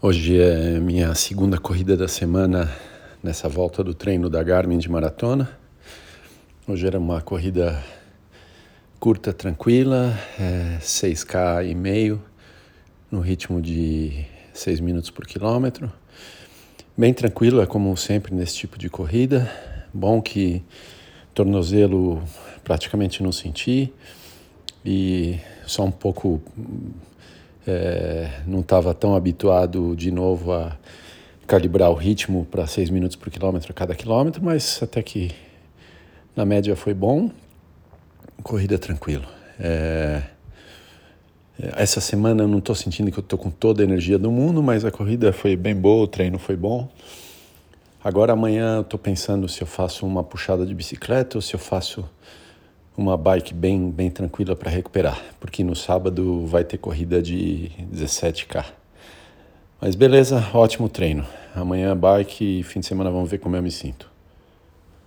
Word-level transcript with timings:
Hoje 0.00 0.40
é 0.40 0.78
minha 0.78 1.12
segunda 1.16 1.58
corrida 1.58 1.96
da 1.96 2.06
semana 2.06 2.72
nessa 3.20 3.48
volta 3.48 3.82
do 3.82 3.92
treino 3.92 4.30
da 4.30 4.40
Garmin 4.44 4.78
de 4.78 4.88
maratona. 4.88 5.58
Hoje 6.68 6.86
era 6.86 7.00
uma 7.00 7.20
corrida 7.20 7.82
curta, 9.00 9.32
tranquila, 9.32 10.16
é, 10.38 10.78
6K 10.80 11.68
e 11.68 11.74
meio, 11.74 12.22
no 13.10 13.18
ritmo 13.18 13.60
de 13.60 14.24
6 14.54 14.78
minutos 14.78 15.10
por 15.10 15.26
quilômetro. 15.26 15.92
Bem 16.96 17.12
tranquilo, 17.12 17.60
é 17.60 17.66
como 17.66 17.96
sempre 17.96 18.32
nesse 18.32 18.54
tipo 18.54 18.78
de 18.78 18.88
corrida. 18.88 19.50
Bom 19.92 20.22
que 20.22 20.62
tornozelo 21.34 22.22
praticamente 22.62 23.20
não 23.20 23.32
senti 23.32 23.92
e 24.84 25.40
só 25.66 25.84
um 25.84 25.90
pouco 25.90 26.40
é, 27.66 28.42
não 28.46 28.60
estava 28.60 28.94
tão 28.94 29.14
habituado 29.14 29.94
de 29.96 30.10
novo 30.10 30.52
a 30.52 30.76
calibrar 31.46 31.90
o 31.90 31.94
ritmo 31.94 32.44
para 32.44 32.66
6 32.66 32.90
minutos 32.90 33.16
por 33.16 33.30
quilômetro 33.30 33.72
a 33.72 33.74
cada 33.74 33.94
quilômetro, 33.94 34.44
mas 34.44 34.80
até 34.82 35.02
que 35.02 35.30
na 36.36 36.44
média 36.44 36.76
foi 36.76 36.94
bom. 36.94 37.30
Corrida 38.42 38.78
tranquilo. 38.78 39.26
É, 39.58 40.22
essa 41.76 42.00
semana 42.00 42.44
eu 42.44 42.48
não 42.48 42.58
estou 42.58 42.74
sentindo 42.74 43.10
que 43.10 43.18
eu 43.18 43.22
estou 43.22 43.38
com 43.38 43.50
toda 43.50 43.82
a 43.82 43.84
energia 43.84 44.18
do 44.18 44.30
mundo, 44.30 44.62
mas 44.62 44.84
a 44.84 44.90
corrida 44.90 45.32
foi 45.32 45.56
bem 45.56 45.74
boa, 45.74 46.04
o 46.04 46.06
treino 46.06 46.38
foi 46.38 46.54
bom. 46.54 46.88
Agora 48.02 48.32
amanhã 48.32 48.76
eu 48.76 48.82
estou 48.82 48.98
pensando 48.98 49.48
se 49.48 49.60
eu 49.60 49.66
faço 49.66 50.06
uma 50.06 50.22
puxada 50.22 50.64
de 50.64 50.72
bicicleta 50.72 51.36
ou 51.36 51.42
se 51.42 51.54
eu 51.54 51.58
faço 51.58 52.08
uma 52.98 53.16
bike 53.16 53.54
bem, 53.54 53.90
bem 53.92 54.10
tranquila 54.10 54.56
para 54.56 54.68
recuperar, 54.68 55.22
porque 55.38 55.62
no 55.62 55.76
sábado 55.76 56.44
vai 56.46 56.64
ter 56.64 56.78
corrida 56.78 57.22
de 57.22 57.70
17K. 57.94 58.64
Mas 59.80 59.94
beleza, 59.94 60.44
ótimo 60.52 60.88
treino. 60.88 61.24
Amanhã 61.54 61.96
bike 61.96 62.58
e 62.58 62.62
fim 62.64 62.80
de 62.80 62.86
semana 62.86 63.08
vamos 63.08 63.30
ver 63.30 63.38
como 63.38 63.54
eu 63.54 63.62
me 63.62 63.70
sinto. 63.70 64.10